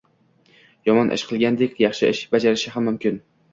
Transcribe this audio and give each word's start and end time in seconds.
Yomon 0.89 1.11
ish 1.17 1.27
qilganidek, 1.33 1.77
yaxshi 1.85 2.11
ish 2.17 2.25
bajarishi 2.35 2.75
ham 2.79 2.91
mumkin. 2.93 3.25